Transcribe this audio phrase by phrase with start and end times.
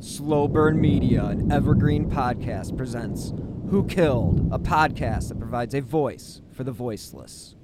[0.00, 3.32] Slow Burn Media, an evergreen podcast, presents
[3.70, 7.54] Who Killed, a podcast that provides a voice for the voiceless.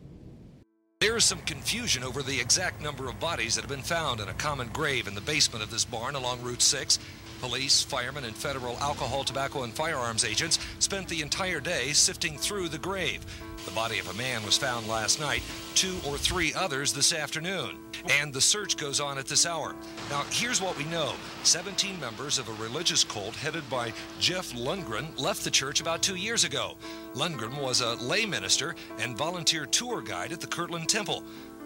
[1.01, 4.29] There is some confusion over the exact number of bodies that have been found in
[4.29, 6.99] a common grave in the basement of this barn along Route 6.
[7.41, 12.69] Police, firemen, and federal alcohol, tobacco, and firearms agents spent the entire day sifting through
[12.69, 13.25] the grave.
[13.69, 15.43] The body of a man was found last night,
[15.75, 17.77] two or three others this afternoon,
[18.09, 19.77] and the search goes on at this hour.
[20.09, 25.07] Now, here's what we know 17 members of a religious cult headed by Jeff Lundgren
[25.21, 26.79] left the church about two years ago.
[27.13, 31.23] Lundgren was a lay minister and volunteer tour guide at the Kirtland Temple.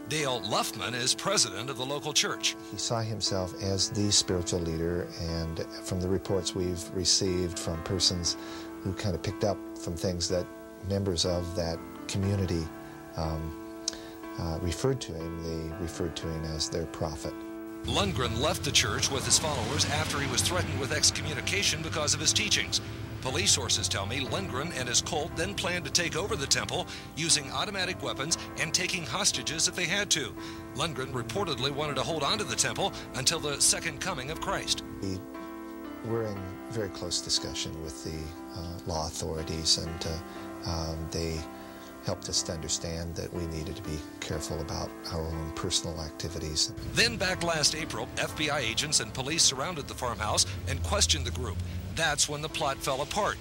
[0.09, 2.57] Dale Luffman is president of the local church.
[2.73, 8.37] He saw himself as the spiritual leader, and from the reports we've received from persons
[8.83, 10.45] who kind of picked up from things that
[10.89, 12.67] members of that community
[13.17, 13.57] um,
[14.39, 17.33] uh, referred to him, they referred to him as their prophet.
[17.85, 22.21] Lundgren left the church with his followers after he was threatened with excommunication because of
[22.21, 22.81] his teachings.
[23.23, 26.87] Police sources tell me Lundgren and his cult then planned to take over the temple
[27.17, 30.33] using automatic weapons and taking hostages if they had to.
[30.75, 34.83] Lundgren reportedly wanted to hold on to the temple until the second coming of Christ.
[35.03, 35.19] We
[36.05, 36.37] were in
[36.71, 38.19] very close discussion with the
[38.59, 40.19] uh, law authorities, and uh,
[40.67, 41.39] um, they
[42.05, 46.73] helped us to understand that we needed to be careful about our own personal activities.
[46.95, 51.57] Then, back last April, FBI agents and police surrounded the farmhouse and questioned the group.
[51.95, 53.37] That's when the plot fell apart.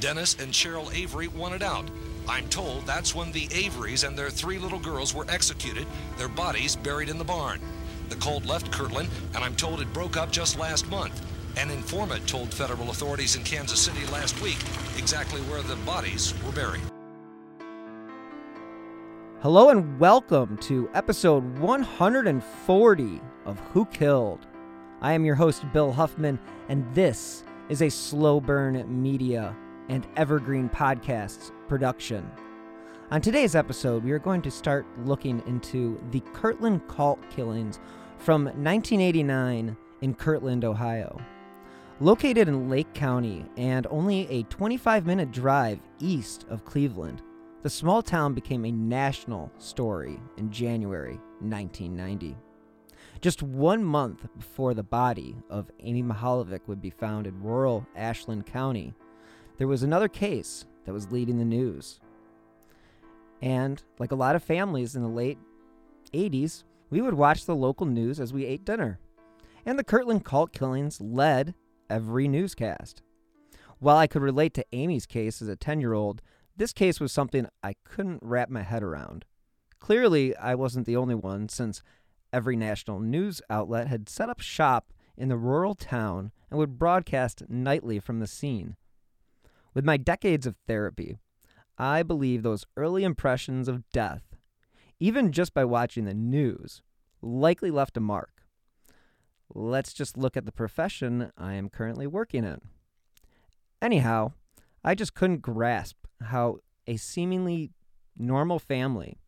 [0.00, 1.88] Dennis and Cheryl Avery wanted out.
[2.28, 6.76] I'm told that's when the Averys and their three little girls were executed, their bodies
[6.76, 7.60] buried in the barn.
[8.08, 11.20] The cult left Kirtland, and I'm told it broke up just last month.
[11.56, 14.58] An informant told federal authorities in Kansas City last week
[14.98, 16.82] exactly where the bodies were buried.
[19.40, 24.48] Hello and welcome to episode 140 of Who Killed.
[25.00, 29.56] I am your host, Bill Huffman, and this is a slow burn media
[29.88, 32.28] and evergreen podcasts production.
[33.12, 37.78] On today's episode, we are going to start looking into the Kirtland cult killings
[38.18, 41.20] from 1989 in Kirtland, Ohio.
[42.00, 47.22] Located in Lake County and only a 25 minute drive east of Cleveland,
[47.62, 52.36] the small town became a national story in January 1990.
[53.20, 58.44] Just one month before the body of Amy Mihaljevic would be found in rural Ashland
[58.44, 58.92] County,
[59.58, 62.00] there was another case that was leading the news.
[63.40, 65.38] And like a lot of families in the late
[66.12, 68.98] 80s, we would watch the local news as we ate dinner.
[69.64, 71.54] And the Kirtland cult killings led
[71.88, 73.02] every newscast.
[73.78, 76.22] While I could relate to Amy's case as a 10 year old,
[76.56, 79.24] this case was something I couldn't wrap my head around.
[79.80, 81.82] Clearly, I wasn't the only one, since
[82.32, 87.44] every national news outlet had set up shop in the rural town and would broadcast
[87.48, 88.76] nightly from the scene.
[89.74, 91.18] With my decades of therapy,
[91.76, 94.22] I believe those early impressions of death,
[95.00, 96.82] even just by watching the news,
[97.20, 98.33] likely left a mark.
[99.54, 102.60] Let's just look at the profession I am currently working in.
[103.80, 104.32] Anyhow,
[104.82, 107.70] I just couldn't grasp how a seemingly
[108.16, 109.18] normal family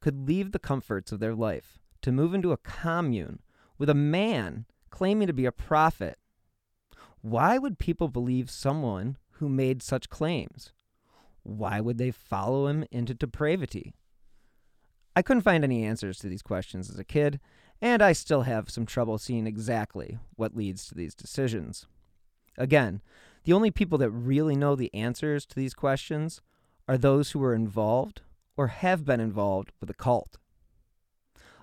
[0.00, 3.40] could leave the comforts of their life to move into a commune
[3.78, 6.18] with a man claiming to be a prophet.
[7.22, 10.72] Why would people believe someone who made such claims?
[11.44, 13.94] Why would they follow him into depravity?
[15.16, 17.40] I couldn't find any answers to these questions as a kid,
[17.82, 21.86] and I still have some trouble seeing exactly what leads to these decisions.
[22.56, 23.02] Again,
[23.42, 26.40] the only people that really know the answers to these questions
[26.86, 28.22] are those who were involved
[28.56, 30.38] or have been involved with a cult,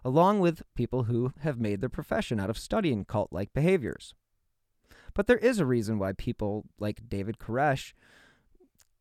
[0.04, 4.13] along with people who have made their profession out of studying cult like behaviors.
[5.13, 7.94] But there is a reason why people like David Koresh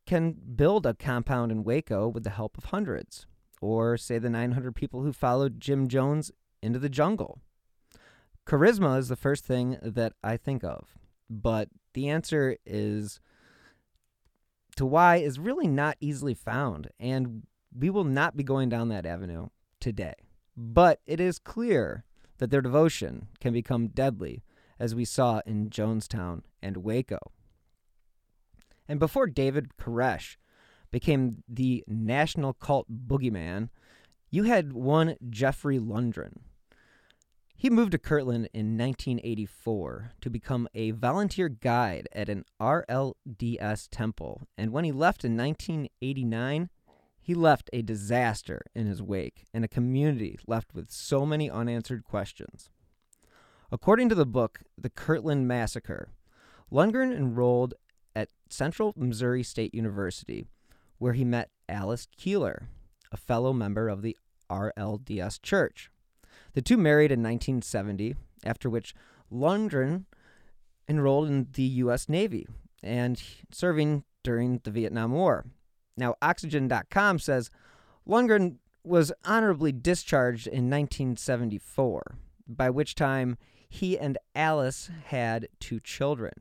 [0.06, 3.26] can build a compound in Waco with the help of hundreds,
[3.60, 6.30] or say the 900 people who followed Jim Jones
[6.62, 7.40] into the jungle.
[8.46, 13.20] Charisma is the first thing that I think of, but the answer is
[14.76, 17.42] to why is really not easily found, and
[17.76, 19.48] we will not be going down that avenue
[19.80, 20.14] today.
[20.56, 22.04] But it is clear
[22.38, 24.42] that their devotion can become deadly
[24.78, 27.18] as we saw in Jonestown and Waco.
[28.88, 30.36] And before David Koresh
[30.90, 33.68] became the national cult boogeyman,
[34.30, 36.38] you had one Jeffrey Lundgren.
[37.60, 44.42] He moved to Kirtland in 1984 to become a volunteer guide at an RLDS temple,
[44.56, 46.70] and when he left in 1989,
[47.20, 52.04] he left a disaster in his wake and a community left with so many unanswered
[52.04, 52.70] questions.
[53.72, 56.10] According to the book, The Kirtland Massacre,
[56.70, 57.74] Lundgren enrolled
[58.14, 60.46] at Central Missouri State University,
[60.98, 62.68] where he met Alice Keehler,
[63.10, 64.16] a fellow member of the
[64.48, 65.90] RLDS Church.
[66.54, 68.94] The two married in 1970, after which
[69.32, 70.04] Lundgren
[70.88, 72.08] enrolled in the U.S.
[72.08, 72.46] Navy
[72.82, 75.44] and serving during the Vietnam War.
[75.96, 77.50] Now, Oxygen.com says
[78.06, 82.16] Lundgren was honorably discharged in 1974,
[82.46, 83.36] by which time
[83.68, 86.32] he and Alice had two children.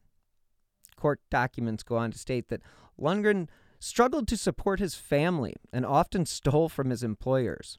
[0.96, 2.62] Court documents go on to state that
[3.00, 3.50] Lundgren
[3.80, 7.78] struggled to support his family and often stole from his employers.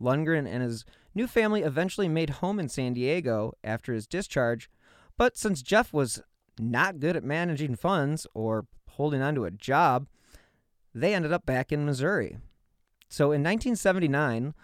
[0.00, 0.84] Lundgren and his
[1.16, 4.70] new family eventually made home in San Diego after his discharge,
[5.16, 6.22] but since Jeff was
[6.58, 10.06] not good at managing funds or holding on to a job,
[10.94, 12.36] they ended up back in Missouri.
[13.08, 14.54] So in 1979,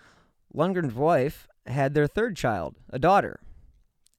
[0.54, 3.40] Lundgren's wife had their third child, a daughter.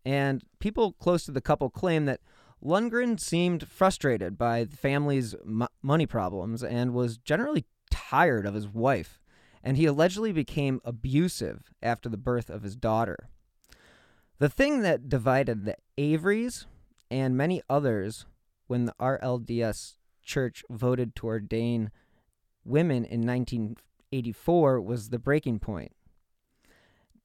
[0.05, 2.19] And people close to the couple claim that
[2.63, 5.35] Lundgren seemed frustrated by the family's
[5.81, 9.19] money problems and was generally tired of his wife,
[9.63, 13.29] and he allegedly became abusive after the birth of his daughter.
[14.39, 16.65] The thing that divided the Averys
[17.09, 18.25] and many others
[18.67, 21.91] when the RLDS church voted to ordain
[22.65, 25.93] women in 1984 was the breaking point.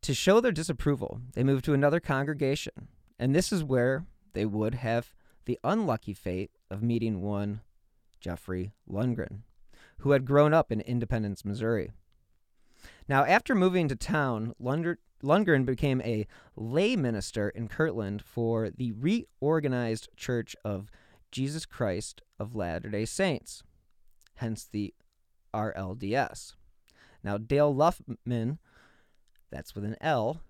[0.02, 2.88] To show their disapproval, they moved to another congregation,
[3.18, 5.12] and this is where they would have
[5.44, 7.62] the unlucky fate of meeting one
[8.20, 9.40] Jeffrey Lundgren,
[9.98, 11.92] who had grown up in Independence, Missouri.
[13.08, 16.26] Now, after moving to town, Lundgren became a
[16.56, 20.90] lay minister in Kirtland for the reorganized Church of
[21.30, 23.62] Jesus Christ of Latter day Saints,
[24.36, 24.94] hence the
[25.54, 26.54] RLDS.
[27.24, 28.58] Now, Dale Luffman,
[29.50, 30.40] that's with an L,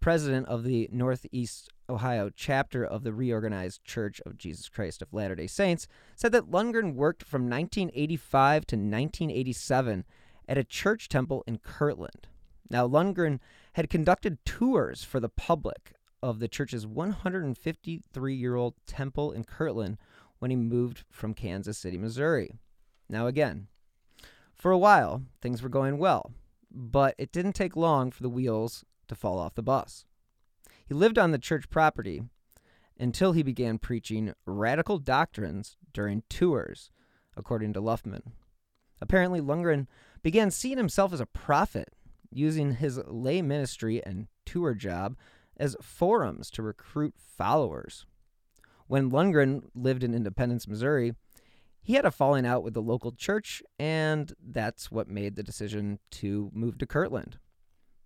[0.00, 5.34] president of the Northeast Ohio chapter of the Reorganized Church of Jesus Christ of Latter
[5.34, 10.04] day Saints, said that Lundgren worked from 1985 to 1987
[10.48, 12.26] at a church temple in Kirtland.
[12.70, 13.38] Now, Lundgren
[13.74, 15.92] had conducted tours for the public
[16.22, 19.98] of the church's 153 year old temple in Kirtland
[20.38, 22.52] when he moved from Kansas City, Missouri.
[23.08, 23.68] Now, again,
[24.54, 26.32] for a while, things were going well,
[26.70, 30.04] but it didn't take long for the wheels to fall off the bus.
[30.86, 32.22] He lived on the church property
[32.98, 36.90] until he began preaching radical doctrines during tours,
[37.36, 38.32] according to Luffman.
[39.00, 39.86] Apparently, Lundgren
[40.22, 41.94] began seeing himself as a prophet,
[42.30, 45.16] using his lay ministry and tour job
[45.56, 48.06] as forums to recruit followers.
[48.86, 51.14] When Lundgren lived in Independence, Missouri,
[51.82, 55.98] he had a falling out with the local church, and that's what made the decision
[56.12, 57.38] to move to Kirtland.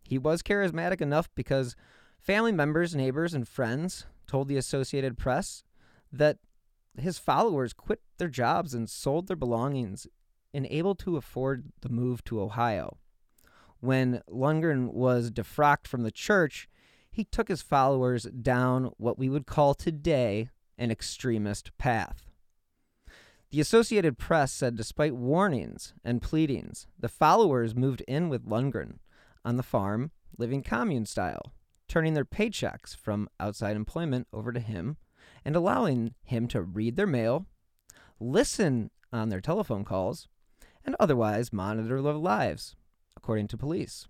[0.04, 1.76] He was charismatic enough because
[2.20, 5.64] family members, neighbors, and friends told the Associated Press
[6.12, 6.38] that
[6.96, 10.06] his followers quit their jobs and sold their belongings
[10.54, 12.98] and able to afford the move to Ohio.
[13.80, 16.68] When Lundgren was defrocked from the church,
[17.10, 22.30] he took his followers down what we would call today an extremist path.
[23.50, 28.98] The Associated Press said despite warnings and pleadings, the followers moved in with Lundgren
[29.44, 31.52] on the farm, living commune style,
[31.86, 34.96] turning their paychecks from outside employment over to him
[35.44, 37.46] and allowing him to read their mail,
[38.18, 40.28] listen on their telephone calls,
[40.84, 42.76] and otherwise monitor their lives,
[43.16, 44.08] according to police.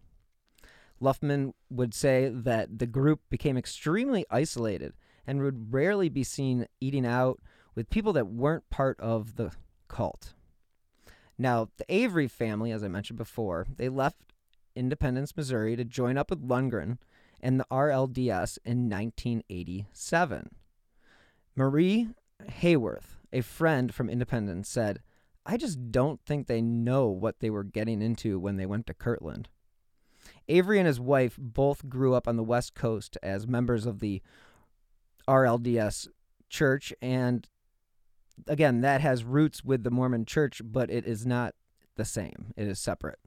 [1.01, 4.95] Luffman would say that the group became extremely isolated
[5.27, 7.41] and would rarely be seen eating out
[7.75, 9.51] with people that weren't part of the
[9.89, 10.35] cult.
[11.39, 14.33] Now, the Avery family, as I mentioned before, they left
[14.77, 16.99] Independence, Missouri to join up with Lundgren
[17.41, 20.51] and the RLDS in 1987.
[21.57, 22.09] Marie
[22.49, 25.01] Hayworth, a friend from Independence, said,
[25.45, 28.95] I just don't think they know what they were getting into when they went to
[28.95, 29.49] Kirtland.
[30.49, 34.23] Avery and his wife both grew up on the West Coast as members of the
[35.29, 36.09] RLDS
[36.49, 37.49] church, and
[38.47, 41.55] again, that has roots with the Mormon church, but it is not
[41.97, 42.53] the same.
[42.57, 43.19] It is separate.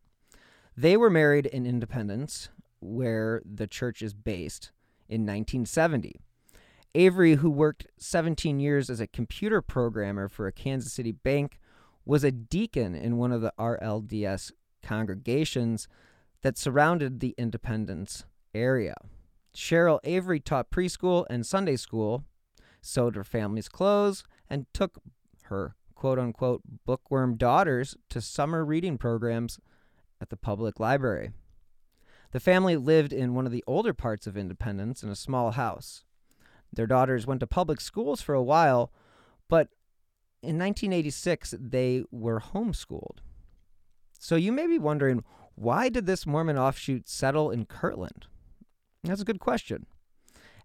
[0.77, 4.71] They were married in Independence, where the church is based,
[5.07, 6.19] in 1970.
[6.93, 11.59] Avery, who worked 17 years as a computer programmer for a Kansas City bank,
[12.05, 14.51] was a deacon in one of the RLDS
[14.83, 15.87] congregations
[16.41, 18.95] that surrounded the Independence area.
[19.55, 22.23] Cheryl Avery taught preschool and Sunday school,
[22.81, 25.01] sewed her family's clothes, and took
[25.43, 29.59] her quote unquote bookworm daughters to summer reading programs
[30.21, 31.31] at the public library.
[32.31, 36.03] The family lived in one of the older parts of Independence in a small house.
[36.71, 38.91] Their daughters went to public schools for a while,
[39.47, 39.69] but
[40.45, 43.17] in 1986 they were homeschooled.
[44.19, 45.23] So you may be wondering
[45.55, 48.27] why did this Mormon offshoot settle in Kirtland?
[49.03, 49.85] That's a good question.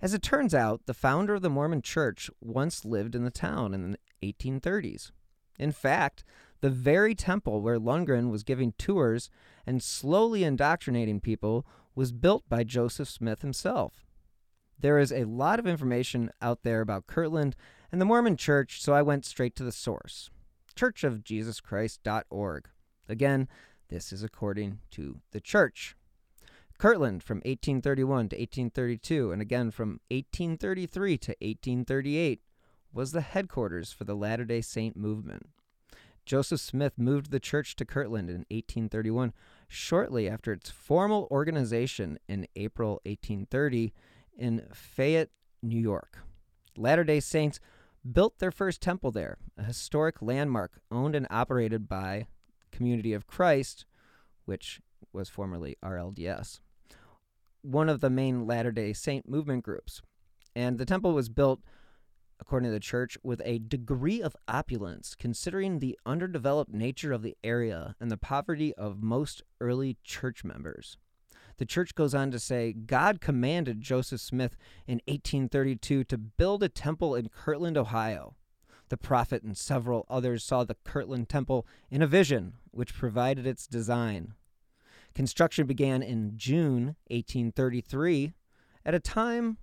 [0.02, 3.74] As it turns out, the founder of the Mormon Church once lived in the town
[3.74, 5.10] in the 1830s.
[5.58, 6.24] In fact,
[6.60, 9.30] the very temple where Lundgren was giving tours
[9.66, 14.06] and slowly indoctrinating people was built by Joseph Smith himself.
[14.78, 17.54] There is a lot of information out there about Kirtland
[17.92, 20.30] and the Mormon Church, so I went straight to the source
[20.76, 22.68] churchofjesuschrist.org.
[23.08, 23.48] Again,
[23.88, 25.96] this is according to the church.
[26.78, 32.40] Kirtland from 1831 to 1832, and again from 1833 to 1838,
[32.92, 35.48] was the headquarters for the Latter day Saint movement.
[36.24, 39.32] Joseph Smith moved the church to Kirtland in 1831,
[39.68, 43.92] shortly after its formal organization in April 1830
[44.38, 45.30] in Fayette,
[45.62, 46.18] New York.
[46.76, 47.60] Latter day Saints
[48.10, 52.26] built their first temple there, a historic landmark owned and operated by
[52.70, 53.84] Community of Christ,
[54.44, 54.80] which
[55.12, 56.60] was formerly RLDS,
[57.62, 60.02] one of the main Latter day Saint movement groups.
[60.54, 61.60] And the temple was built,
[62.40, 67.36] according to the church, with a degree of opulence, considering the underdeveloped nature of the
[67.44, 70.96] area and the poverty of most early church members.
[71.60, 76.70] The church goes on to say God commanded Joseph Smith in 1832 to build a
[76.70, 78.34] temple in Kirtland, Ohio.
[78.88, 83.66] The prophet and several others saw the Kirtland Temple in a vision, which provided its
[83.66, 84.32] design.
[85.14, 88.32] Construction began in June 1833
[88.86, 89.58] at a time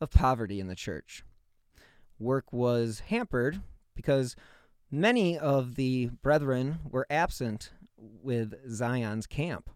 [0.00, 1.24] of poverty in the church.
[2.20, 3.62] Work was hampered
[3.96, 4.36] because
[4.92, 9.68] many of the brethren were absent with Zion's camp.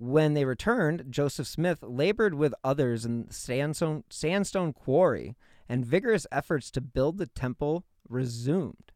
[0.00, 5.36] When they returned, Joseph Smith labored with others in the sandstone, sandstone quarry,
[5.68, 8.92] and vigorous efforts to build the temple resumed.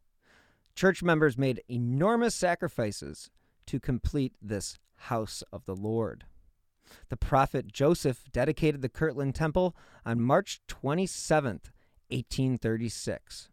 [0.75, 3.31] Church members made enormous sacrifices
[3.67, 6.25] to complete this house of the Lord.
[7.11, 11.69] The prophet Joseph dedicated the Kirtland Temple on March 27th,
[12.09, 13.51] 1836.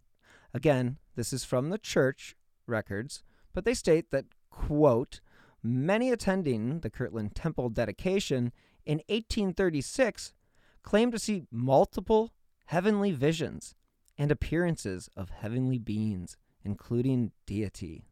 [0.54, 5.20] Again, this is from the church records, but they state that, quote,
[5.64, 8.52] Many attending the Kirtland Temple dedication
[8.86, 10.34] in 1836
[10.82, 12.34] claimed to see multiple
[12.66, 13.76] heavenly visions
[14.18, 18.06] and appearances of heavenly beings, including deity.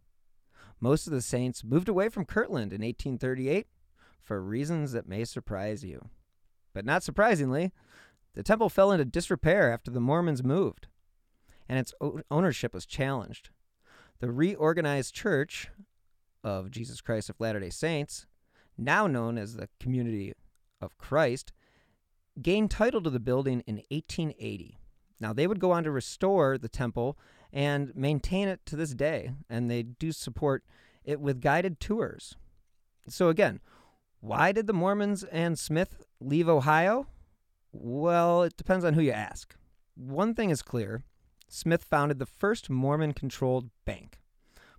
[0.79, 3.67] Most of the saints moved away from Kirtland in 1838
[4.21, 6.09] for reasons that may surprise you.
[6.73, 7.71] But not surprisingly,
[8.35, 10.87] the temple fell into disrepair after the Mormons moved,
[11.67, 11.93] and its
[12.29, 13.49] ownership was challenged.
[14.19, 15.69] The reorganized church
[16.43, 18.25] of Jesus Christ of Latter day Saints,
[18.77, 20.33] now known as the Community
[20.81, 21.51] of Christ,
[22.41, 24.79] gained title to the building in 1880.
[25.19, 27.17] Now, they would go on to restore the temple
[27.51, 30.63] and maintain it to this day, and they do support
[31.03, 32.35] it with guided tours.
[33.07, 33.59] So, again,
[34.21, 37.07] why did the Mormons and Smith leave Ohio?
[37.71, 39.55] Well, it depends on who you ask.
[39.95, 41.03] One thing is clear
[41.47, 44.19] Smith founded the first Mormon controlled bank,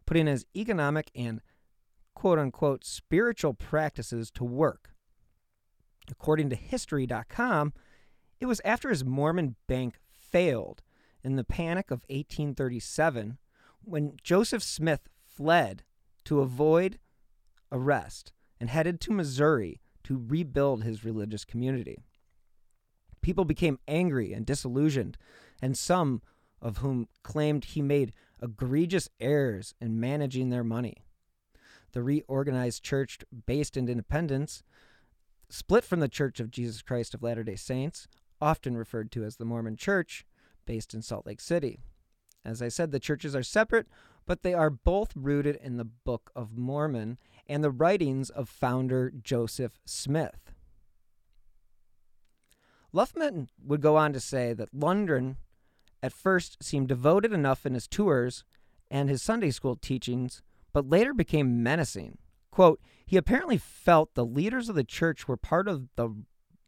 [0.07, 1.41] putting his economic and
[2.21, 4.91] quote unquote spiritual practices to work.
[6.11, 7.73] According to History.com,
[8.39, 10.83] it was after his Mormon bank failed
[11.25, 13.39] in the Panic of 1837
[13.83, 15.83] when Joseph Smith fled
[16.27, 16.99] to avoid
[17.73, 21.97] arrest and headed to Missouri to rebuild his religious community.
[23.23, 25.17] People became angry and disillusioned,
[25.63, 26.21] and some
[26.61, 28.13] of whom claimed he made
[28.43, 31.07] egregious errors in managing their money
[31.93, 34.63] the reorganized church based in Independence,
[35.49, 38.07] split from the Church of Jesus Christ of Latter day Saints,
[38.41, 40.25] often referred to as the Mormon Church,
[40.67, 41.81] based in Salt Lake City.
[42.45, 43.87] As I said, the churches are separate,
[44.27, 49.13] but they are both rooted in the Book of Mormon and the writings of founder
[49.23, 50.53] Joseph Smith.
[52.93, 55.37] Luffman would go on to say that Lundgren
[56.03, 58.45] at first seemed devoted enough in his tours
[58.91, 62.19] and his Sunday school teachings but later became menacing.
[62.51, 66.15] Quote, he apparently felt the leaders of the church were part of the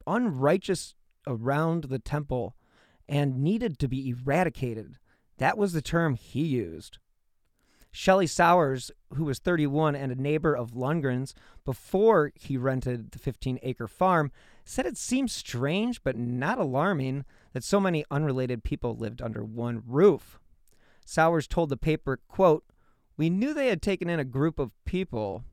[0.06, 0.94] unrighteous
[1.26, 2.56] around the temple
[3.09, 4.99] and needed to be eradicated.
[5.38, 6.99] That was the term he used.
[7.94, 13.59] Shelley Sowers, who was 31 and a neighbor of Lundgren's before he rented the 15
[13.62, 14.32] acre farm,
[14.64, 19.82] said it seemed strange but not alarming that so many unrelated people lived under one
[19.87, 20.40] roof.
[21.04, 22.64] Sowers told the paper, quote,
[23.16, 25.45] We knew they had taken in a group of people.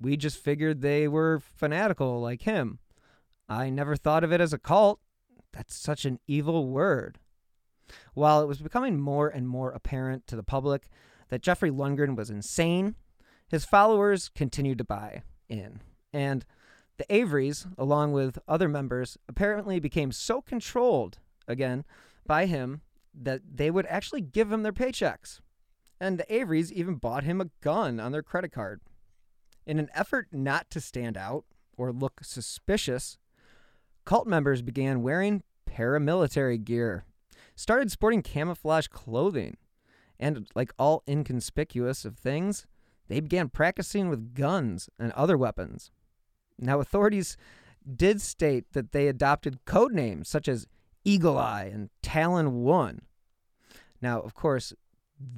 [0.00, 2.78] We just figured they were fanatical like him.
[3.48, 5.00] I never thought of it as a cult.
[5.52, 7.18] That's such an evil word.
[8.14, 10.88] While it was becoming more and more apparent to the public
[11.28, 12.94] that Jeffrey Lundgren was insane,
[13.48, 15.80] his followers continued to buy in.
[16.12, 16.44] And
[16.96, 21.84] the Averys, along with other members, apparently became so controlled, again,
[22.26, 22.82] by him
[23.14, 25.40] that they would actually give him their paychecks.
[26.02, 28.80] And the Averys even bought him a gun on their credit card.
[29.64, 31.44] In an effort not to stand out
[31.76, 33.18] or look suspicious,
[34.04, 37.04] cult members began wearing paramilitary gear
[37.54, 39.56] started sporting camouflage clothing.
[40.18, 42.66] And like all inconspicuous of things,
[43.06, 45.92] they began practicing with guns and other weapons.
[46.58, 47.36] Now, authorities
[47.94, 50.66] did state that they adopted code names such as
[51.04, 53.02] Eagle Eye and Talon One.
[54.00, 54.74] Now, of course,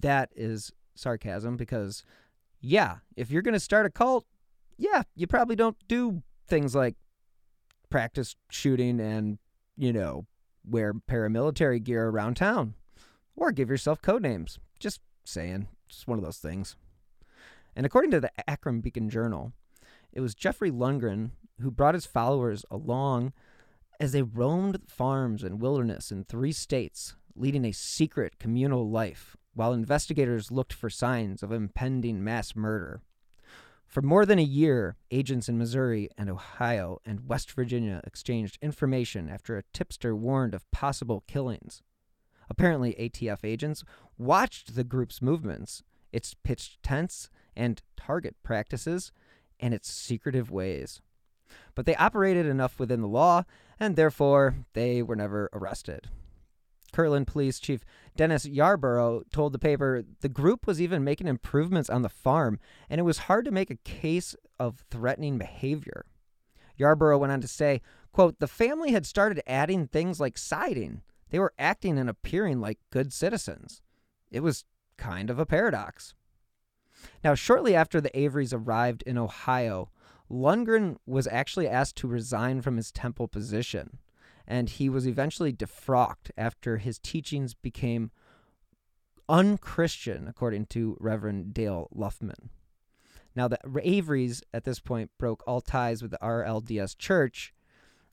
[0.01, 2.05] that is sarcasm because,
[2.61, 4.25] yeah, if you're going to start a cult,
[4.77, 6.97] yeah, you probably don't do things like
[7.91, 9.39] practice shooting and,
[9.77, 10.27] you know,
[10.69, 12.75] wear paramilitary gear around town
[13.37, 14.59] or give yourself code names.
[14.79, 15.69] Just saying.
[15.89, 16.77] Just one of those things.
[17.77, 19.53] And according to the Akron Beacon Journal,
[20.13, 23.33] it was Jeffrey Lundgren who brought his followers along
[24.01, 29.73] as they roamed farms and wilderness in three states, leading a secret communal life while
[29.73, 33.01] investigators looked for signs of impending mass murder.
[33.87, 39.29] For more than a year, agents in Missouri and Ohio and West Virginia exchanged information
[39.29, 41.83] after a tipster warned of possible killings.
[42.51, 43.85] Apparently, ATF agents
[44.19, 49.13] watched the group's movements, its pitched tents and target practices,
[49.61, 51.01] and its secretive ways.
[51.75, 53.45] But they operated enough within the law,
[53.79, 56.09] and therefore they were never arrested.
[56.95, 62.03] Kirtland Police Chief Dennis Yarborough told the paper the group was even making improvements on
[62.03, 66.07] the farm, and it was hard to make a case of threatening behavior.
[66.77, 67.81] Yarborough went on to say,
[68.13, 71.03] quote, The family had started adding things like siding.
[71.31, 73.83] They were acting and appearing like good citizens.
[74.31, 74.65] It was
[74.97, 76.15] kind of a paradox.
[77.25, 79.91] Now, shortly after the Averys arrived in Ohio,
[80.31, 83.99] Lundgren was actually asked to resign from his temple position
[84.47, 88.11] and he was eventually defrocked after his teachings became
[89.29, 92.51] unchristian, according to Reverend Dale Luffman.
[93.37, 97.53] Now, the Averys at this point broke all ties with the RLDS Church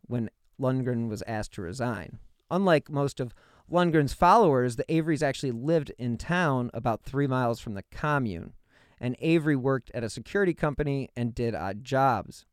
[0.07, 2.19] when Lundgren was asked to resign.
[2.49, 3.33] Unlike most of
[3.71, 8.53] Lundgren's followers, the Averys actually lived in town about three miles from the commune,
[8.99, 12.45] and Avery worked at a security company and did odd jobs.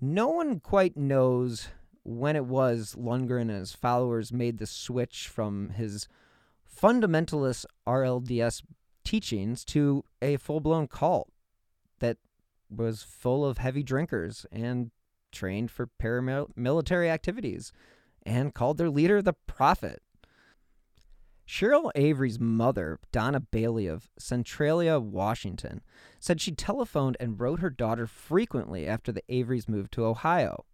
[0.00, 1.68] No one quite knows
[2.04, 6.08] when it was Lundgren and his followers made the switch from his
[6.68, 8.62] fundamentalist RLDS
[9.04, 11.30] teachings to a full blown cult
[12.00, 12.18] that
[12.70, 14.90] was full of heavy drinkers and
[15.30, 17.72] trained for paramilitary activities
[18.24, 20.02] and called their leader the Prophet.
[21.46, 25.82] Cheryl Avery's mother, Donna Bailey of Centralia, Washington,
[26.20, 30.64] said she telephoned and wrote her daughter frequently after the Averys moved to Ohio.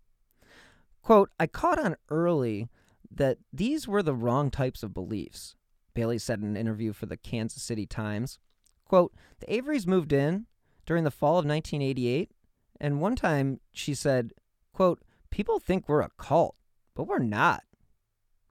[1.08, 2.68] Quote, I caught on early
[3.10, 5.56] that these were the wrong types of beliefs,
[5.94, 8.38] Bailey said in an interview for the Kansas City Times.
[8.84, 10.44] Quote, the Averys moved in
[10.84, 12.30] during the fall of 1988,
[12.78, 14.32] and one time she said,
[14.74, 16.56] quote, people think we're a cult,
[16.94, 17.62] but we're not.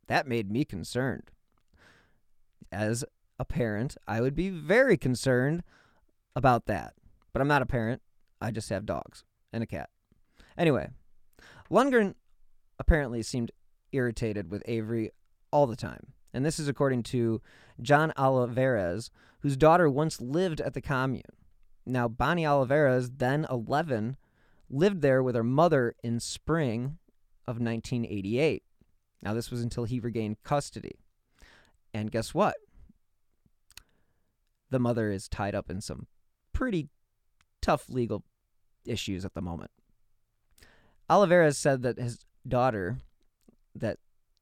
[0.08, 1.30] That made me concerned.
[2.72, 3.06] As
[3.38, 5.62] a parent, I would be very concerned
[6.36, 6.96] about that.
[7.34, 8.02] But I'm not a parent.
[8.42, 9.92] I just have dogs and a cat.
[10.58, 10.90] Anyway,
[11.70, 12.16] Lundgren
[12.80, 13.52] apparently seemed
[13.92, 15.12] irritated with Avery
[15.52, 16.14] all the time.
[16.34, 17.42] And this is according to
[17.82, 21.24] John Olivares, whose daughter once lived at the commune.
[21.86, 24.18] Now, Bonnie Olivares, then 11,
[24.70, 26.98] lived there with her mother in spring
[27.48, 28.64] of 1988.
[29.24, 31.00] Now, this was until he regained custody.
[31.94, 32.58] And guess what?
[34.70, 36.08] The mother is tied up in some
[36.52, 36.90] pretty
[37.62, 38.24] tough legal
[38.86, 39.72] issues at the moment.
[41.10, 42.98] Olivares said that his daughter
[43.76, 44.00] that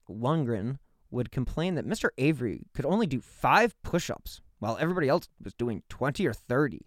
[0.10, 0.78] Lundgren
[1.12, 2.10] would complain that Mr.
[2.18, 6.86] Avery could only do five push ups while everybody else was doing 20 or 30.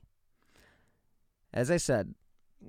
[1.52, 2.14] As I said,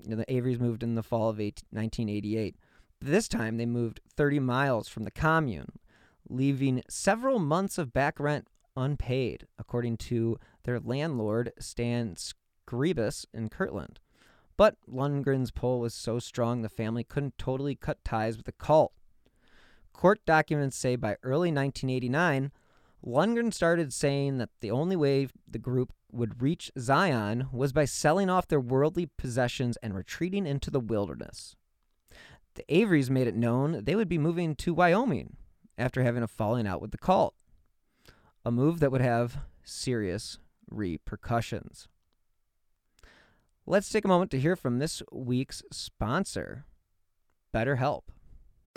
[0.03, 2.55] you know, the Averys moved in the fall of 1988,
[3.01, 5.71] This time they moved 30 miles from the commune,
[6.29, 13.99] leaving several months of back rent unpaid, according to their landlord, Stan Scribus in Kirtland.
[14.59, 18.91] But Lundgren's pull was so strong the family couldn't totally cut ties with the cult.
[19.93, 22.51] Court documents say by early 1989,
[23.01, 28.29] Lundgren started saying that the only way the group would reach Zion was by selling
[28.29, 31.55] off their worldly possessions and retreating into the wilderness.
[32.55, 35.37] The Averys made it known they would be moving to Wyoming
[35.77, 37.33] after having a falling out with the cult,
[38.43, 40.37] a move that would have serious
[40.69, 41.87] repercussions.
[43.71, 46.65] Let's take a moment to hear from this week's sponsor,
[47.53, 48.01] BetterHelp.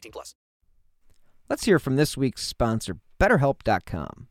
[0.00, 0.34] 18 plus.
[1.48, 4.28] Let's hear from this week's sponsor, BetterHelp.com.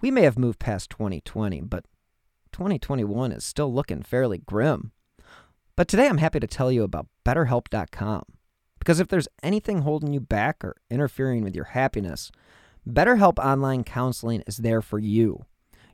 [0.00, 1.84] We may have moved past 2020, but
[2.52, 4.92] 2021 is still looking fairly grim.
[5.76, 8.22] But today I'm happy to tell you about BetterHelp.com.
[8.78, 12.30] Because if there's anything holding you back or interfering with your happiness,
[12.88, 15.44] BetterHelp Online Counseling is there for you.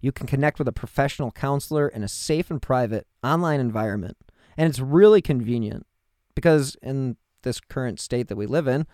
[0.01, 4.17] You can connect with a professional counselor in a safe and private online environment,
[4.57, 5.87] and it's really convenient
[6.35, 8.87] because in this current state that we live in,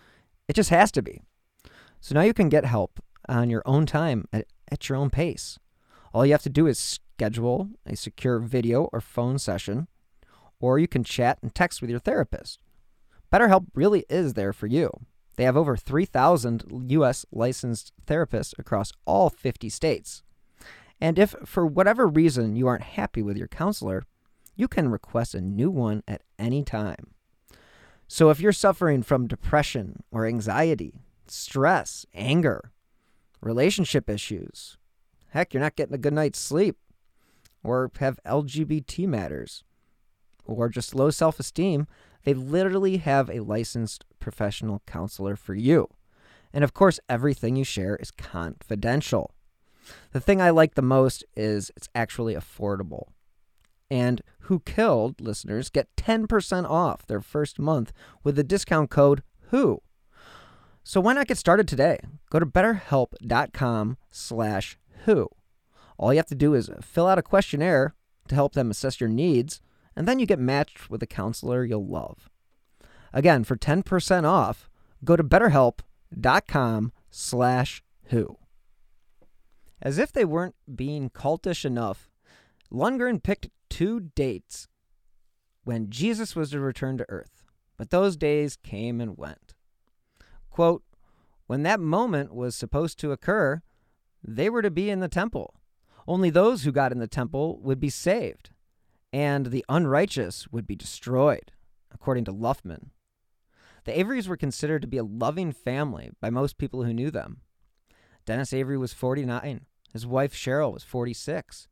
[0.47, 1.21] it just has to be.
[2.01, 5.59] So now you can get help on your own time at, at your own pace.
[6.13, 9.87] All you have to do is schedule a secure video or phone session,
[10.59, 12.59] or you can chat and text with your therapist.
[13.31, 14.91] BetterHelp really is there for you.
[15.35, 17.25] They have over 3,000 U.S.
[17.31, 20.23] licensed therapists across all 50 states.
[20.99, 24.03] And if for whatever reason you aren't happy with your counselor,
[24.55, 27.13] you can request a new one at any time.
[28.11, 30.95] So if you're suffering from depression or anxiety,
[31.27, 32.71] stress, anger,
[33.39, 34.77] relationship issues,
[35.29, 36.77] heck, you're not getting a good night's sleep,
[37.63, 39.63] or have LGBT matters,
[40.43, 41.85] or just low self esteem,
[42.23, 45.87] they literally have a licensed professional counselor for you.
[46.51, 49.35] And of course, everything you share is confidential.
[50.13, 53.09] The thing I like the most is it's actually affordable.
[53.91, 57.91] And Who Killed listeners get 10% off their first month
[58.23, 59.81] with the discount code WHO.
[60.83, 61.99] So why not get started today?
[62.29, 65.29] Go to betterhelp.com slash who.
[65.97, 67.93] All you have to do is fill out a questionnaire
[68.27, 69.61] to help them assess your needs,
[69.95, 72.29] and then you get matched with a counselor you'll love.
[73.11, 74.69] Again, for 10% off,
[75.03, 78.37] go to betterhelp.com slash who.
[79.81, 82.09] As if they weren't being cultish enough,
[82.71, 84.67] Lundgren picked two dates
[85.63, 87.43] when Jesus was to return to earth,
[87.77, 89.53] but those days came and went.
[90.49, 90.83] Quote,
[91.47, 93.61] when that moment was supposed to occur,
[94.23, 95.55] they were to be in the temple.
[96.07, 98.51] Only those who got in the temple would be saved,
[99.13, 101.51] and the unrighteous would be destroyed,
[101.91, 102.91] according to Luffman.
[103.85, 107.41] The Averys were considered to be a loving family by most people who knew them.
[108.25, 111.67] Dennis Avery was 49, his wife Cheryl was 46,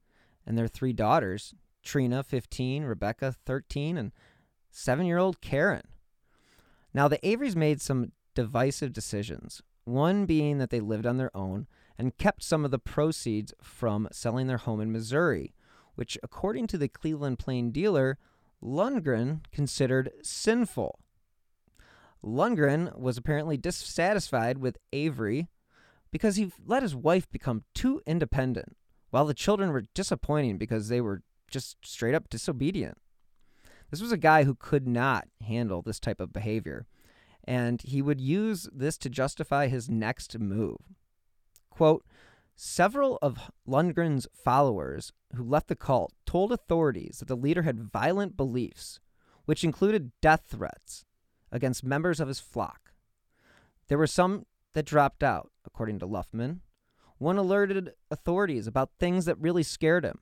[0.45, 1.53] and their three daughters,
[1.87, 4.11] Trina, 15, Rebecca, 13, and
[4.69, 5.87] seven year old Karen.
[6.93, 11.65] Now, the Averys made some divisive decisions, one being that they lived on their own
[11.97, 15.53] and kept some of the proceeds from selling their home in Missouri,
[15.95, 18.17] which, according to the Cleveland Plain dealer,
[18.61, 20.99] Lundgren considered sinful.
[22.21, 25.47] Lundgren was apparently dissatisfied with Avery
[26.11, 28.75] because he let his wife become too independent,
[29.09, 32.97] while the children were disappointing because they were just straight up disobedient.
[33.89, 36.85] This was a guy who could not handle this type of behavior,
[37.43, 40.77] and he would use this to justify his next move.
[41.69, 42.05] Quote,
[42.59, 48.35] Several of Lundgren's followers who left the cult told authorities that the leader had violent
[48.35, 48.99] beliefs,
[49.45, 51.05] which included death threats
[51.51, 52.93] against members of his flock.
[53.87, 56.61] There were some that dropped out, according to Luffman.
[57.19, 60.19] One alerted authorities about things that really scared him.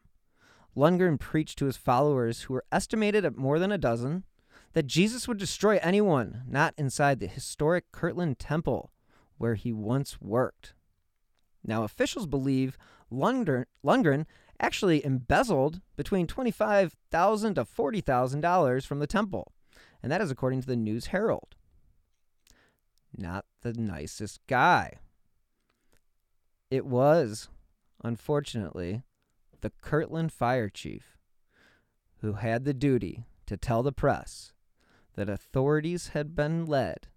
[0.75, 4.25] Lundgren preached to his followers, who were estimated at more than a dozen,
[4.73, 8.91] that Jesus would destroy anyone not inside the historic Kirtland Temple
[9.37, 10.73] where he once worked.
[11.63, 12.77] Now, officials believe
[13.11, 14.25] Lundgren, Lundgren
[14.59, 19.51] actually embezzled between 25,000 to $40,000 from the temple
[20.05, 21.55] and that is according to the News Herald.
[23.17, 24.99] not the nicest guy.
[26.69, 27.49] It was,
[28.03, 29.01] unfortunately,
[29.65, 31.17] the Kirtland fire chief
[32.21, 34.53] who had the duty to tell the press
[35.15, 37.07] that authorities had been led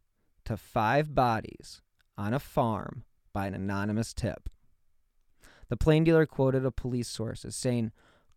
[0.46, 1.82] to five bodies
[2.16, 4.48] on a farm by an anonymous tip.
[5.68, 7.92] The plain dealer quoted a police source as saying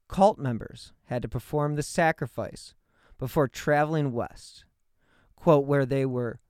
[0.09, 2.73] cult members had to perform the sacrifice
[3.17, 4.65] before traveling west,
[5.37, 6.41] quote, where they were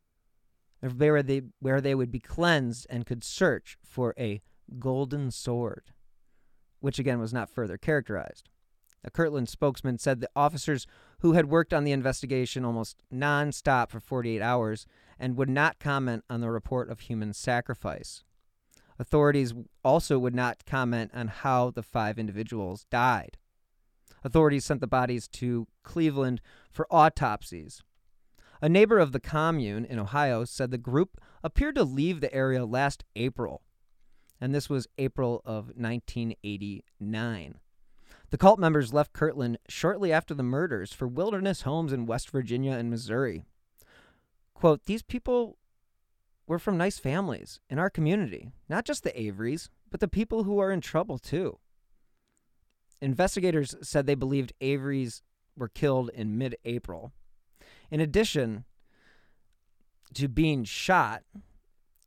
[0.80, 4.42] where they where they would be cleansed and could search for a
[4.80, 5.92] golden sword,
[6.82, 8.50] which again was not further characterized.
[9.04, 10.86] A Kirtland spokesman said the officers
[11.20, 14.86] who had worked on the investigation almost nonstop for 48 hours
[15.18, 18.24] and would not comment on the report of human sacrifice.
[19.00, 23.38] Authorities also would not comment on how the five individuals died.
[24.24, 27.82] Authorities sent the bodies to Cleveland for autopsies.
[28.62, 32.64] A neighbor of the commune in Ohio said the group appeared to leave the area
[32.64, 33.64] last April,
[34.42, 37.60] and this was April of 1989.
[38.32, 42.72] The cult members left Kirtland shortly after the murders for wilderness homes in West Virginia
[42.72, 43.44] and Missouri.
[44.56, 45.58] Quote, These people
[46.48, 50.60] were from nice families in our community, not just the Averys, but the people who
[50.60, 51.60] are in trouble too.
[53.02, 55.22] Investigators said they believed Averys
[55.56, 57.12] were killed in mid April.
[57.90, 58.66] In addition
[60.14, 61.24] to being shot,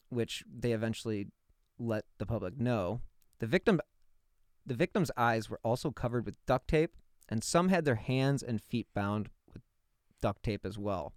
[0.09, 1.29] which they eventually
[1.78, 3.00] let the public know,
[3.38, 3.80] the victim
[4.66, 6.96] the victim's eyes were also covered with duct tape,
[7.28, 9.62] and some had their hands and feet bound with
[10.22, 11.12] duct tape as well.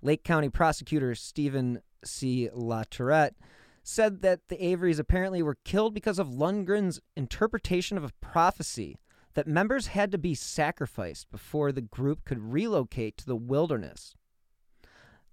[0.00, 2.48] Lake County prosecutor Steven C.
[2.54, 3.34] LaTourette
[3.82, 8.98] said that the Averys apparently were killed because of Lundgren's interpretation of a prophecy
[9.34, 14.14] that members had to be sacrificed before the group could relocate to the wilderness.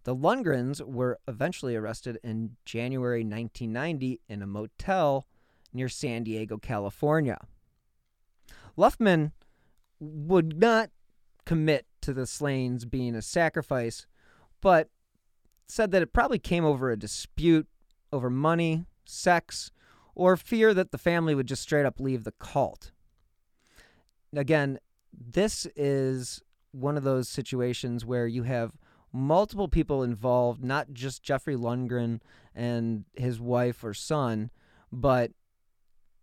[0.04, 5.28] The Lundgrens were eventually arrested in January 1990 in a motel
[5.74, 7.38] near San Diego, California.
[8.78, 9.32] Luffman
[10.00, 10.90] would not
[11.46, 14.08] commit to the Slanes being a sacrifice,
[14.60, 14.90] but
[15.68, 17.68] said that it probably came over a dispute
[18.12, 19.72] over money, sex,
[20.16, 22.92] or fear that the family would just straight up leave the cult.
[24.36, 24.80] Again,
[25.14, 28.74] this is one of those situations where you have
[29.14, 32.22] multiple people involved, not just Jeffrey Lundgren
[32.56, 34.52] and his wife or son,
[34.92, 35.32] but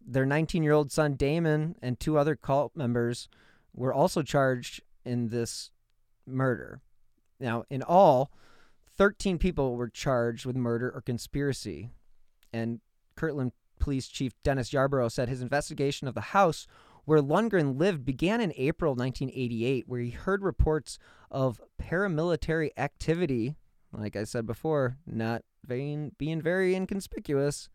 [0.05, 3.29] their 19 year old son Damon and two other cult members
[3.74, 5.70] were also charged in this
[6.27, 6.81] murder.
[7.40, 8.31] Now, in all,
[8.96, 11.90] 13 people were charged with murder or conspiracy.
[12.53, 12.81] And
[13.16, 16.66] Kirtland Police Chief Dennis Yarborough said his investigation of the house
[17.05, 20.98] where Lundgren lived began in April 1988, where he heard reports
[21.30, 23.56] of paramilitary activity,
[23.92, 27.68] like I said before, not being, being very inconspicuous,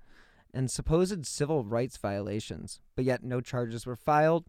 [0.54, 4.46] and supposed civil rights violations, but yet no charges were filed.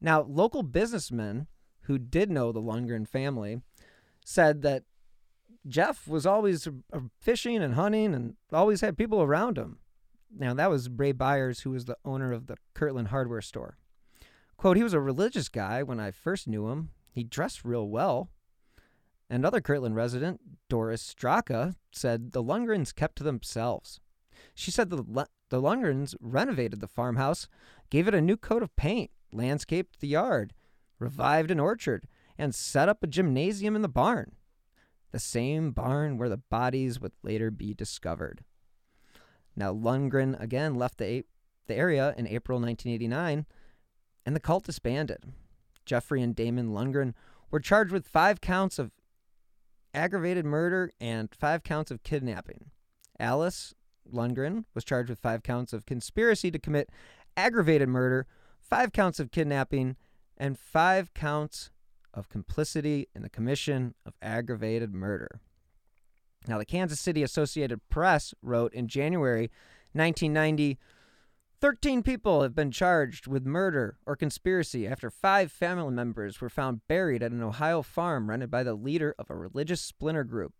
[0.00, 1.46] Now, local businessmen
[1.82, 3.62] who did know the Lundgren family
[4.24, 4.84] said that
[5.66, 9.78] Jeff was always uh, uh, fishing and hunting and always had people around him.
[10.36, 13.78] Now, that was Ray Byers, who was the owner of the Kirtland hardware store.
[14.56, 16.90] Quote, he was a religious guy when I first knew him.
[17.18, 18.30] He dressed real well.
[19.28, 23.98] Another Kirtland resident, Doris Straka, said the Lundgrens kept to themselves.
[24.54, 27.48] She said the, the Lundgrens renovated the farmhouse,
[27.90, 30.54] gave it a new coat of paint, landscaped the yard,
[31.00, 32.06] revived an orchard,
[32.38, 34.36] and set up a gymnasium in the barn.
[35.10, 38.44] The same barn where the bodies would later be discovered.
[39.56, 41.24] Now, Lundgren again left the,
[41.66, 43.44] the area in April 1989,
[44.24, 45.24] and the cult disbanded.
[45.88, 47.14] Jeffrey and Damon Lundgren
[47.50, 48.92] were charged with five counts of
[49.94, 52.70] aggravated murder and five counts of kidnapping.
[53.18, 53.74] Alice
[54.12, 56.90] Lundgren was charged with five counts of conspiracy to commit
[57.36, 58.26] aggravated murder,
[58.60, 59.96] five counts of kidnapping,
[60.36, 61.70] and five counts
[62.14, 65.40] of complicity in the commission of aggravated murder.
[66.46, 69.50] Now, the Kansas City Associated Press wrote in January
[69.92, 70.78] 1990
[71.60, 76.86] 13 people have been charged with murder or conspiracy after five family members were found
[76.86, 80.52] buried at an Ohio farm rented by the leader of a religious splinter group,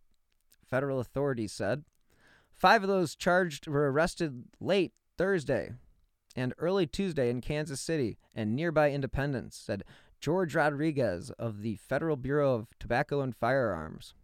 [0.69, 1.85] federal authorities said.
[2.53, 5.71] Five of those charged were arrested late Thursday
[6.35, 9.85] and early Tuesday in Kansas City and nearby Independence, said
[10.21, 14.15] George Rodriguez of the Federal Bureau of Tobacco and Firearms.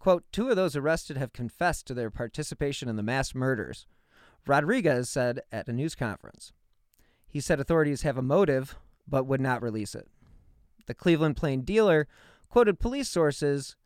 [0.00, 3.86] Quote, two of those arrested have confessed to their participation in the mass murders,
[4.46, 6.52] Rodriguez said at a news conference.
[7.28, 8.76] He said authorities have a motive,
[9.08, 10.08] but would not release it.
[10.86, 12.08] The Cleveland Plain dealer
[12.48, 13.76] quoted police sources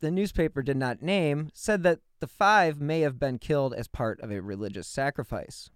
[0.00, 4.20] the newspaper did not name, said that the five may have been killed as part
[4.20, 5.70] of a religious sacrifice.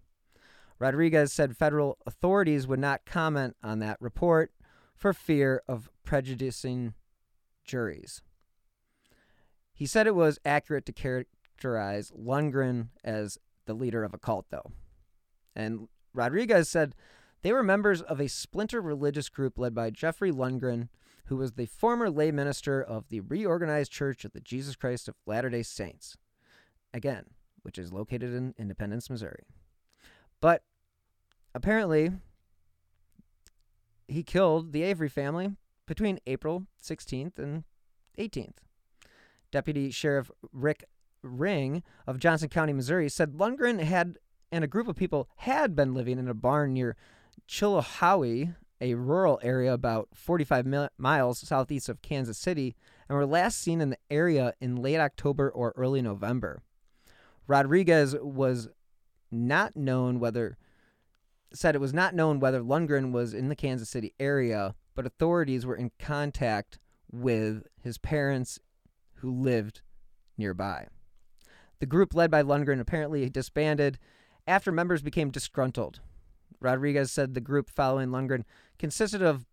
[0.79, 4.53] Rodriguez said federal authorities would not comment on that report
[4.95, 6.95] for fear of prejudicing
[7.65, 8.23] juries.
[9.73, 14.73] He said it was accurate to characterize Lundgren as the leader of a cult, though.
[15.55, 16.95] And Rodriguez said
[17.43, 20.89] they were members of a splinter religious group led by Jeffrey Lundgren,
[21.27, 25.15] who was the former lay minister of the Reorganized Church of the Jesus Christ of
[25.27, 26.17] Latter day Saints,
[26.93, 27.27] again,
[27.63, 29.45] which is located in Independence, Missouri.
[30.41, 30.65] But
[31.55, 32.13] apparently,
[34.09, 37.65] he killed the Avery family between April 16th and
[38.19, 38.59] 18th.
[39.51, 40.85] Deputy Sheriff Rick
[41.23, 44.17] Ring of Johnson County, Missouri, said Lundgren had
[44.53, 46.97] and a group of people had been living in a barn near
[47.49, 52.75] Chilhowee, a rural area about 45 mi- miles southeast of Kansas City,
[53.09, 56.63] and were last seen in the area in late October or early November.
[57.47, 58.69] Rodriguez was
[59.31, 60.57] not known whether
[61.53, 65.67] said it was not known whether Lundgren was in the Kansas City area, but authorities
[65.67, 66.79] were in contact
[67.11, 68.61] with his parents
[69.15, 69.83] who lived
[70.39, 70.87] nearby.
[71.81, 73.99] The group led by Lundgren apparently disbanded
[74.47, 76.01] after members became disgruntled.
[76.61, 78.45] Rodriguez said the group following Lundgren
[78.79, 79.47] consisted of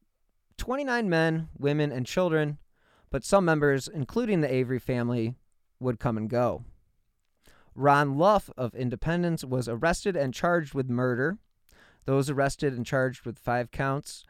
[0.57, 2.57] 29 men, women, and children,
[3.09, 5.35] but some members, including the Avery family,
[5.79, 6.65] would come and go.
[7.75, 11.37] Ron Luff of Independence was arrested and charged with murder.
[12.05, 14.25] Those arrested and charged with five counts,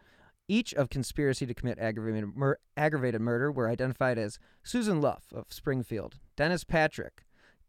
[0.47, 5.45] each of conspiracy to commit aggravated, mur- aggravated murder, were identified as Susan Luff of
[5.49, 7.23] Springfield, Dennis Patrick,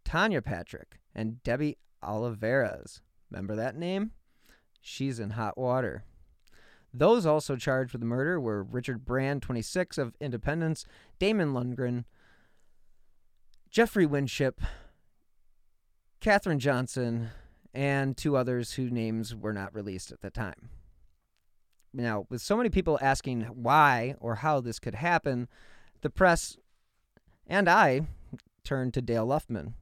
[0.09, 3.03] Tanya Patrick, and Debbie Olivarez.
[3.31, 4.13] Remember that name?
[4.81, 6.03] She's in hot water.
[6.95, 10.87] Those also charged with the murder were Richard Brand, 26, of Independence,
[11.19, 12.07] Damon Lundgren,
[13.71, 14.63] Jeffrey Winship,
[16.21, 17.29] Katherine Johnson,
[17.75, 20.71] and two others whose names were not released at the time.
[21.93, 25.49] Now, with so many people asking why or how this could happen,
[26.01, 26.57] the press
[27.47, 28.07] and I
[28.65, 29.75] turned to Dale Luffman.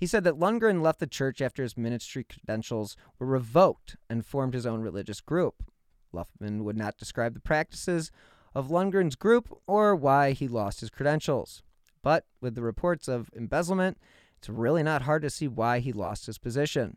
[0.00, 4.54] He said that Lundgren left the church after his ministry credentials were revoked and formed
[4.54, 5.62] his own religious group.
[6.10, 8.10] Luffman would not describe the practices
[8.54, 11.62] of Lundgren's group or why he lost his credentials.
[12.02, 13.98] But with the reports of embezzlement,
[14.38, 16.96] it's really not hard to see why he lost his position.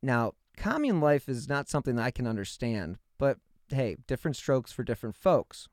[0.00, 3.38] Now, commune life is not something that I can understand, but
[3.70, 5.66] hey, different strokes for different folks.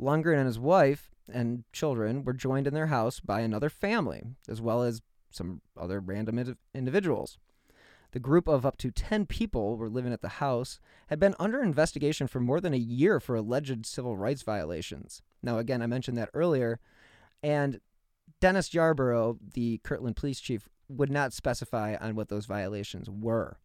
[0.00, 4.60] Lundgren and his wife and children were joined in their house by another family, as
[4.60, 7.38] well as some other random ind- individuals.
[8.12, 11.60] The group of up to 10 people were living at the house had been under
[11.62, 15.20] investigation for more than a year for alleged civil rights violations.
[15.42, 16.78] Now, again, I mentioned that earlier,
[17.42, 17.80] and
[18.40, 23.58] Dennis Yarborough, the Kirtland police chief, would not specify on what those violations were.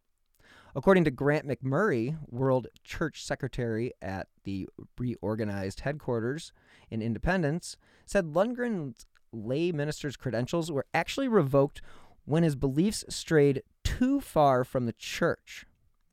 [0.75, 6.51] According to Grant McMurray, World Church Secretary at the reorganized headquarters
[6.89, 11.82] in Independence, said Lundgren's lay minister's credentials were actually revoked
[12.25, 15.65] when his beliefs strayed too far from the church.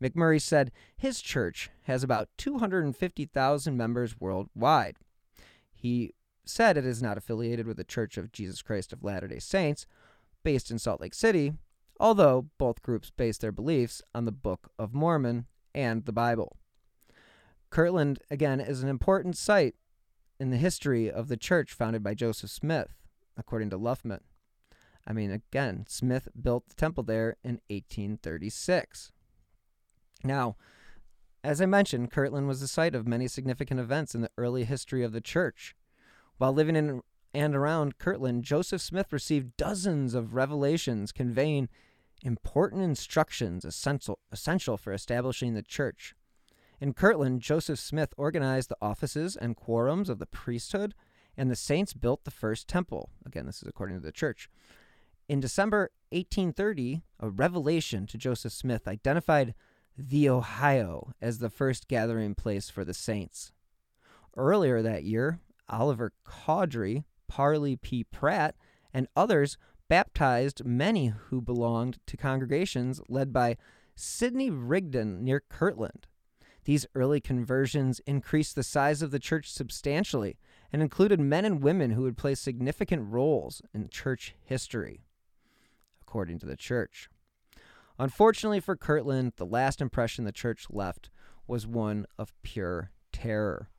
[0.02, 4.96] McMurray said his church has about 250,000 members worldwide.
[5.72, 6.12] He
[6.44, 9.86] said it is not affiliated with the Church of Jesus Christ of Latter day Saints,
[10.42, 11.54] based in Salt Lake City,
[11.98, 16.56] although both groups base their beliefs on the Book of Mormon and the Bible.
[17.70, 19.74] Kirtland, again, is an important site
[20.38, 22.94] in the history of the church founded by Joseph Smith,
[23.36, 24.20] according to Luffman.
[25.06, 29.12] I mean, again, Smith built the temple there in 1836.
[30.24, 30.56] Now,
[31.44, 35.04] as I mentioned, Kirtland was the site of many significant events in the early history
[35.04, 35.76] of the church.
[36.38, 41.68] While living in and around Kirtland, Joseph Smith received dozens of revelations conveying
[42.26, 46.14] important instructions essential, essential for establishing the church.
[46.80, 50.94] In Kirtland, Joseph Smith organized the offices and quorums of the priesthood,
[51.36, 53.10] and the saints built the first temple.
[53.24, 54.50] Again, this is according to the church.
[55.28, 59.54] In December 1830, a revelation to Joseph Smith identified
[59.96, 63.52] the Ohio as the first gathering place for the saints.
[64.36, 68.04] Earlier that year, Oliver Cowdery, Parley P.
[68.04, 68.54] Pratt,
[68.92, 69.56] and others
[69.88, 73.56] baptized many who belonged to congregations led by
[73.94, 76.06] Sidney Rigdon near Kirtland.
[76.64, 80.36] These early conversions increased the size of the church substantially
[80.72, 85.04] and included men and women who would play significant roles in church history,
[86.02, 87.08] according to the church.
[87.98, 91.08] Unfortunately for Kirtland, the last impression the church left
[91.46, 93.70] was one of pure terror.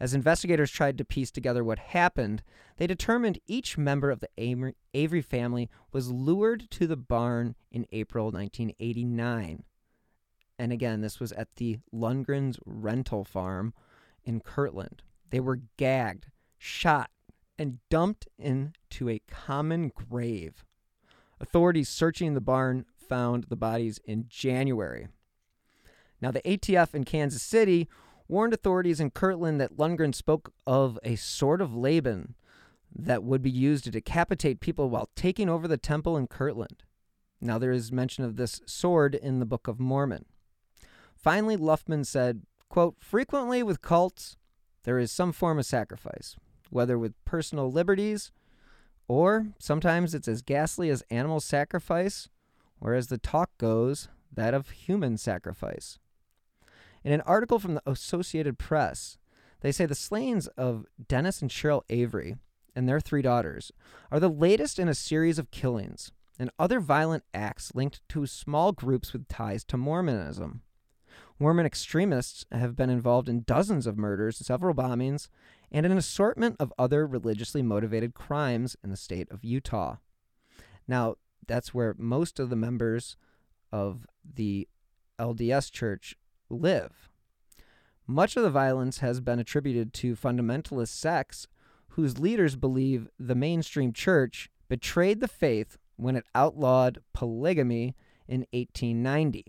[0.00, 2.42] As investigators tried to piece together what happened,
[2.76, 8.26] they determined each member of the Avery family was lured to the barn in April
[8.26, 9.64] 1989.
[10.58, 13.74] And again, this was at the Lundgren's rental farm
[14.24, 15.02] in Kirtland.
[15.30, 16.26] They were gagged,
[16.58, 17.10] shot,
[17.58, 20.64] and dumped into a common grave.
[21.40, 25.08] Authorities searching the barn found the bodies in January.
[26.20, 27.88] Now, the ATF in Kansas City
[28.28, 32.34] warned authorities in Kirtland that Lundgren spoke of a sword of Laban
[32.94, 36.84] that would be used to decapitate people while taking over the temple in Kirtland.
[37.40, 40.24] Now, there is mention of this sword in the Book of Mormon.
[41.16, 44.36] Finally, Luffman said, quote, Frequently with cults,
[44.84, 46.36] there is some form of sacrifice,
[46.70, 48.30] whether with personal liberties
[49.08, 52.28] or sometimes it's as ghastly as animal sacrifice,
[52.80, 55.98] or as the talk goes, that of human sacrifice.
[57.04, 59.18] In an article from the Associated Press,
[59.60, 62.36] they say the slayings of Dennis and Cheryl Avery
[62.74, 63.70] and their three daughters
[64.10, 68.72] are the latest in a series of killings and other violent acts linked to small
[68.72, 70.62] groups with ties to Mormonism.
[71.38, 75.28] Mormon extremists have been involved in dozens of murders, several bombings,
[75.70, 79.96] and an assortment of other religiously motivated crimes in the state of Utah.
[80.88, 83.16] Now, that's where most of the members
[83.70, 84.68] of the
[85.18, 86.16] LDS Church
[86.48, 87.08] live.
[88.06, 91.48] Much of the violence has been attributed to fundamentalist sects
[91.90, 97.94] whose leaders believe the mainstream church betrayed the faith when it outlawed polygamy
[98.26, 99.44] in 1890.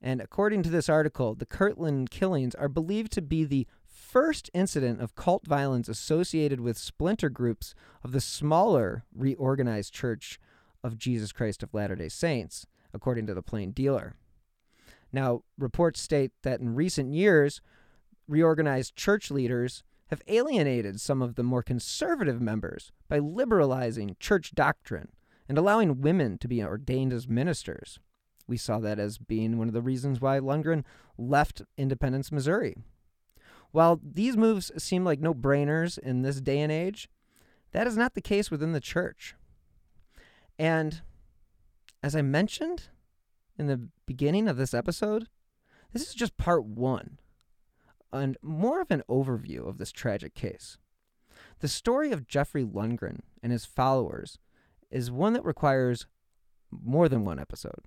[0.00, 5.00] And according to this article, the Kirtland killings are believed to be the first incident
[5.00, 10.38] of cult violence associated with splinter groups of the smaller reorganized Church
[10.82, 14.16] of Jesus Christ of Latter day Saints, according to the Plain Dealer.
[15.14, 17.60] Now, reports state that in recent years,
[18.26, 25.12] reorganized church leaders have alienated some of the more conservative members by liberalizing church doctrine
[25.48, 28.00] and allowing women to be ordained as ministers.
[28.48, 30.84] We saw that as being one of the reasons why Lundgren
[31.16, 32.74] left Independence, Missouri.
[33.70, 37.08] While these moves seem like no brainers in this day and age,
[37.70, 39.36] that is not the case within the church.
[40.58, 41.02] And
[42.02, 42.88] as I mentioned
[43.58, 45.28] in the beginning of this episode,
[45.92, 47.18] this is just part one
[48.12, 50.78] and more of an overview of this tragic case.
[51.60, 54.38] The story of Jeffrey Lundgren and his followers
[54.90, 56.06] is one that requires
[56.70, 57.84] more than one episode.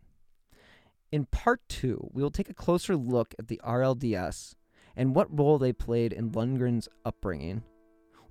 [1.12, 4.56] In part two, we will take a closer look at the RLDS
[4.96, 7.64] and what role they played in Lundgren's upbringing.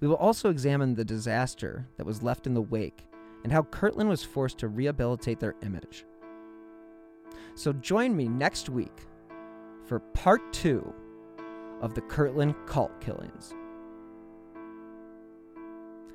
[0.00, 3.06] We will also examine the disaster that was left in the wake
[3.44, 6.04] and how Kirtland was forced to rehabilitate their image.
[7.54, 9.06] So join me next week
[9.86, 10.92] for part two
[11.80, 13.54] of the Kirtland cult killings.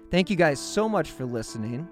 [0.09, 1.87] Thank you guys so much for listening.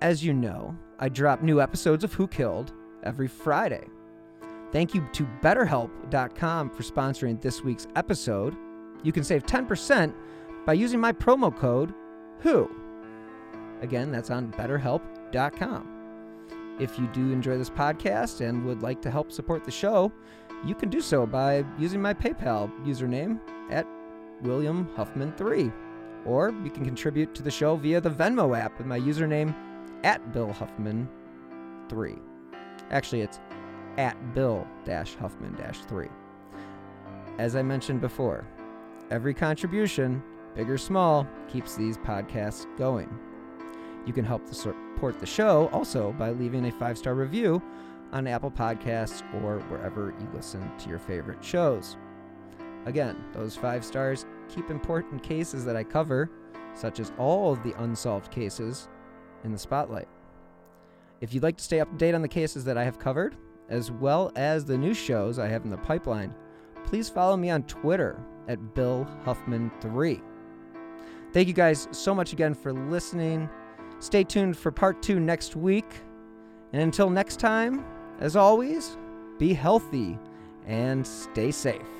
[0.00, 2.72] As you know, I drop new episodes of Who Killed
[3.04, 3.86] every Friday.
[4.72, 8.56] Thank you to BetterHelp.com for sponsoring this week's episode.
[9.02, 10.14] You can save 10%
[10.66, 11.94] by using my promo code
[12.42, 12.70] WHO.
[13.82, 15.99] Again, that's on BetterHelp.com.
[16.80, 20.10] If you do enjoy this podcast and would like to help support the show,
[20.64, 23.38] you can do so by using my PayPal username
[23.70, 23.86] at
[24.40, 25.70] William Huffman3.
[26.24, 29.54] Or you can contribute to the show via the Venmo app with my username
[30.04, 32.18] at Bill Huffman3.
[32.90, 33.40] Actually, it's
[33.98, 35.56] at Bill Huffman
[35.86, 36.08] 3.
[37.38, 38.46] As I mentioned before,
[39.10, 40.22] every contribution,
[40.54, 43.08] big or small, keeps these podcasts going.
[44.06, 47.62] You can help support the show also by leaving a five star review
[48.12, 51.96] on Apple Podcasts or wherever you listen to your favorite shows.
[52.86, 56.30] Again, those five stars keep important cases that I cover,
[56.74, 58.88] such as all of the unsolved cases,
[59.44, 60.08] in the spotlight.
[61.20, 63.36] If you'd like to stay up to date on the cases that I have covered,
[63.68, 66.34] as well as the new shows I have in the pipeline,
[66.84, 70.20] please follow me on Twitter at Bill Huffman3.
[71.32, 73.48] Thank you guys so much again for listening.
[74.00, 75.86] Stay tuned for part two next week.
[76.72, 77.84] And until next time,
[78.18, 78.96] as always,
[79.38, 80.18] be healthy
[80.66, 81.99] and stay safe.